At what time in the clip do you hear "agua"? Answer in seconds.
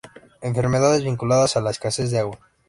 2.17-2.39